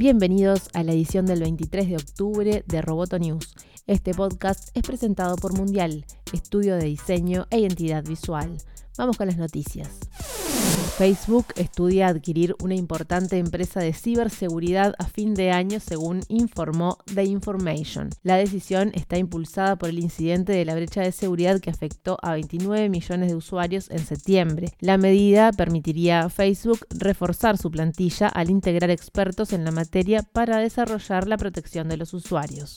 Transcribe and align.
Bienvenidos 0.00 0.70
a 0.72 0.82
la 0.82 0.92
edición 0.92 1.26
del 1.26 1.40
23 1.40 1.90
de 1.90 1.96
octubre 1.96 2.64
de 2.66 2.80
Roboto 2.80 3.18
News. 3.18 3.54
Este 3.86 4.14
podcast 4.14 4.74
es 4.74 4.82
presentado 4.82 5.36
por 5.36 5.52
Mundial, 5.52 6.06
estudio 6.32 6.76
de 6.76 6.86
diseño 6.86 7.46
e 7.50 7.58
identidad 7.58 8.02
visual. 8.02 8.56
Vamos 8.96 9.18
con 9.18 9.26
las 9.26 9.36
noticias. 9.36 9.90
Facebook 11.00 11.46
estudia 11.56 12.08
adquirir 12.08 12.54
una 12.62 12.74
importante 12.74 13.38
empresa 13.38 13.80
de 13.80 13.94
ciberseguridad 13.94 14.94
a 14.98 15.06
fin 15.06 15.32
de 15.32 15.50
año, 15.50 15.80
según 15.80 16.20
informó 16.28 16.98
The 17.14 17.24
Information. 17.24 18.10
La 18.22 18.36
decisión 18.36 18.92
está 18.94 19.16
impulsada 19.16 19.76
por 19.76 19.88
el 19.88 19.98
incidente 19.98 20.52
de 20.52 20.66
la 20.66 20.74
brecha 20.74 21.00
de 21.00 21.12
seguridad 21.12 21.58
que 21.58 21.70
afectó 21.70 22.18
a 22.20 22.34
29 22.34 22.90
millones 22.90 23.30
de 23.30 23.34
usuarios 23.34 23.90
en 23.90 24.00
septiembre. 24.00 24.74
La 24.78 24.98
medida 24.98 25.52
permitiría 25.52 26.20
a 26.20 26.28
Facebook 26.28 26.80
reforzar 26.90 27.56
su 27.56 27.70
plantilla 27.70 28.28
al 28.28 28.50
integrar 28.50 28.90
expertos 28.90 29.54
en 29.54 29.64
la 29.64 29.70
materia 29.70 30.22
para 30.22 30.58
desarrollar 30.58 31.26
la 31.26 31.38
protección 31.38 31.88
de 31.88 31.96
los 31.96 32.12
usuarios. 32.12 32.74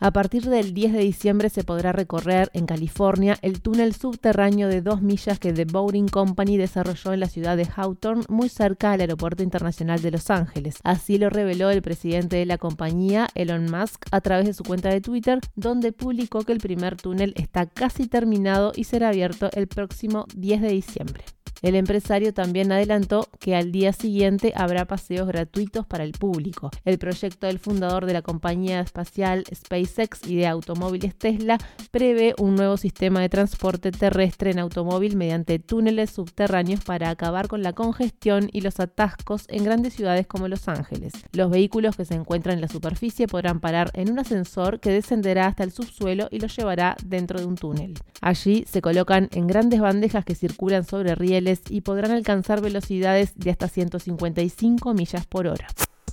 A 0.00 0.12
partir 0.12 0.44
del 0.44 0.74
10 0.74 0.92
de 0.92 1.00
diciembre 1.00 1.50
se 1.50 1.64
podrá 1.64 1.90
recorrer 1.90 2.50
en 2.52 2.66
California 2.66 3.36
el 3.42 3.60
túnel 3.60 3.96
subterráneo 3.96 4.68
de 4.68 4.80
dos 4.80 5.02
millas 5.02 5.40
que 5.40 5.52
The 5.52 5.64
Boring 5.64 6.06
Company 6.06 6.56
desarrolló 6.56 7.12
en 7.12 7.20
la 7.20 7.26
ciudad 7.26 7.56
de 7.56 7.66
Hawthorne, 7.74 8.22
muy 8.28 8.48
cerca 8.48 8.92
del 8.92 9.00
Aeropuerto 9.00 9.42
Internacional 9.42 10.00
de 10.00 10.12
Los 10.12 10.30
Ángeles. 10.30 10.76
Así 10.84 11.18
lo 11.18 11.30
reveló 11.30 11.70
el 11.70 11.82
presidente 11.82 12.36
de 12.36 12.46
la 12.46 12.58
compañía, 12.58 13.26
Elon 13.34 13.64
Musk, 13.64 14.04
a 14.12 14.20
través 14.20 14.46
de 14.46 14.54
su 14.54 14.62
cuenta 14.62 14.88
de 14.88 15.00
Twitter, 15.00 15.40
donde 15.56 15.90
publicó 15.90 16.44
que 16.44 16.52
el 16.52 16.58
primer 16.58 16.94
túnel 16.94 17.34
está 17.36 17.66
casi 17.66 18.06
terminado 18.06 18.70
y 18.76 18.84
será 18.84 19.08
abierto 19.08 19.50
el 19.52 19.66
próximo 19.66 20.26
10 20.36 20.62
de 20.62 20.68
diciembre. 20.68 21.24
El 21.60 21.74
empresario 21.74 22.32
también 22.32 22.70
adelantó 22.70 23.26
que 23.40 23.56
al 23.56 23.72
día 23.72 23.92
siguiente 23.92 24.52
habrá 24.54 24.84
paseos 24.84 25.26
gratuitos 25.26 25.86
para 25.86 26.04
el 26.04 26.12
público. 26.12 26.70
El 26.84 26.98
proyecto 26.98 27.46
del 27.46 27.58
fundador 27.58 28.06
de 28.06 28.12
la 28.12 28.22
compañía 28.22 28.80
espacial 28.80 29.44
SpaceX 29.52 30.26
y 30.26 30.36
de 30.36 30.46
automóviles 30.46 31.16
Tesla 31.16 31.58
prevé 31.90 32.34
un 32.38 32.54
nuevo 32.54 32.76
sistema 32.76 33.20
de 33.20 33.28
transporte 33.28 33.90
terrestre 33.90 34.52
en 34.52 34.60
automóvil 34.60 35.16
mediante 35.16 35.58
túneles 35.58 36.10
subterráneos 36.10 36.84
para 36.84 37.10
acabar 37.10 37.48
con 37.48 37.62
la 37.62 37.72
congestión 37.72 38.48
y 38.52 38.60
los 38.60 38.78
atascos 38.78 39.44
en 39.48 39.64
grandes 39.64 39.94
ciudades 39.94 40.26
como 40.26 40.48
Los 40.48 40.68
Ángeles. 40.68 41.12
Los 41.32 41.50
vehículos 41.50 41.96
que 41.96 42.04
se 42.04 42.14
encuentran 42.14 42.54
en 42.56 42.60
la 42.60 42.68
superficie 42.68 43.26
podrán 43.26 43.60
parar 43.60 43.90
en 43.94 44.10
un 44.12 44.20
ascensor 44.20 44.78
que 44.80 44.90
descenderá 44.90 45.46
hasta 45.46 45.64
el 45.64 45.72
subsuelo 45.72 46.28
y 46.30 46.38
los 46.38 46.56
llevará 46.56 46.96
dentro 47.04 47.40
de 47.40 47.46
un 47.46 47.56
túnel. 47.56 47.94
Allí 48.20 48.64
se 48.68 48.82
colocan 48.82 49.28
en 49.32 49.46
grandes 49.46 49.80
bandejas 49.80 50.24
que 50.24 50.34
circulan 50.34 50.84
sobre 50.84 51.14
rieles 51.14 51.47
y 51.68 51.80
podrán 51.80 52.10
alcanzar 52.10 52.60
velocidades 52.60 53.32
de 53.36 53.50
hasta 53.50 53.68
155 53.68 54.94
millas 54.94 55.26
por 55.26 55.46
hora. 55.46 55.68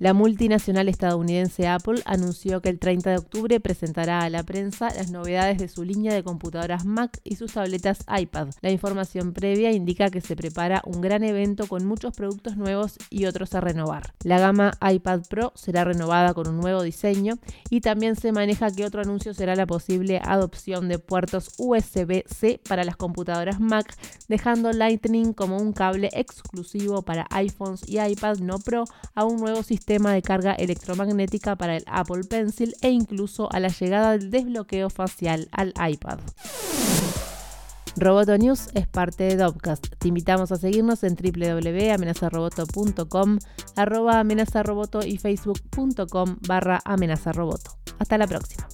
La 0.00 0.14
multinacional 0.14 0.88
estadounidense 0.88 1.68
Apple 1.68 2.00
anunció 2.06 2.62
que 2.62 2.70
el 2.70 2.78
30 2.78 3.10
de 3.10 3.18
octubre 3.18 3.60
presentará 3.60 4.22
a 4.22 4.30
la 4.30 4.42
prensa 4.42 4.88
las 4.96 5.10
novedades 5.10 5.58
de 5.58 5.68
su 5.68 5.84
línea 5.84 6.14
de 6.14 6.22
computadoras 6.22 6.86
Mac 6.86 7.20
y 7.22 7.36
sus 7.36 7.52
tabletas 7.52 8.06
iPad. 8.08 8.48
La 8.62 8.70
información 8.70 9.34
previa 9.34 9.72
indica 9.72 10.08
que 10.08 10.22
se 10.22 10.36
prepara 10.36 10.80
un 10.86 11.02
gran 11.02 11.22
evento 11.22 11.66
con 11.66 11.84
muchos 11.84 12.16
productos 12.16 12.56
nuevos 12.56 12.96
y 13.10 13.26
otros 13.26 13.54
a 13.54 13.60
renovar. 13.60 14.14
La 14.24 14.38
gama 14.38 14.72
iPad 14.80 15.20
Pro 15.28 15.52
será 15.54 15.84
renovada 15.84 16.32
con 16.32 16.48
un 16.48 16.56
nuevo 16.56 16.82
diseño 16.82 17.34
y 17.68 17.82
también 17.82 18.16
se 18.16 18.32
maneja 18.32 18.70
que 18.70 18.86
otro 18.86 19.02
anuncio 19.02 19.34
será 19.34 19.54
la 19.54 19.66
posible 19.66 20.18
adopción 20.24 20.88
de 20.88 20.98
puertos 20.98 21.50
USB-C 21.58 22.62
para 22.66 22.84
las 22.84 22.96
computadoras 22.96 23.60
Mac, 23.60 23.94
dejando 24.28 24.72
Lightning 24.72 25.34
como 25.34 25.58
un 25.58 25.74
cable 25.74 26.08
exclusivo 26.14 27.02
para 27.02 27.26
iPhones 27.32 27.86
y 27.86 28.00
iPad 28.00 28.38
no 28.38 28.58
Pro 28.60 28.84
a 29.14 29.26
un 29.26 29.36
nuevo 29.36 29.62
de 29.98 30.22
carga 30.22 30.54
electromagnética 30.54 31.56
para 31.56 31.76
el 31.76 31.82
Apple 31.86 32.22
Pencil 32.28 32.76
e 32.80 32.90
incluso 32.90 33.52
a 33.52 33.58
la 33.58 33.66
llegada 33.68 34.12
del 34.12 34.30
desbloqueo 34.30 34.88
facial 34.88 35.48
al 35.52 35.74
iPad. 35.88 36.20
Roboto 37.96 38.38
News 38.38 38.68
es 38.74 38.86
parte 38.86 39.24
de 39.24 39.34
Dopcast. 39.36 39.88
Te 39.98 40.06
invitamos 40.08 40.52
a 40.52 40.56
seguirnos 40.56 41.02
en 41.02 41.16
www.amenazaroboto.com, 41.16 43.38
arroba 43.76 44.20
amenazaroboto 44.20 45.04
y 45.04 45.18
facebook.com 45.18 46.36
barra 46.46 46.80
amenazaroboto. 46.84 47.72
Hasta 47.98 48.16
la 48.16 48.28
próxima. 48.28 48.68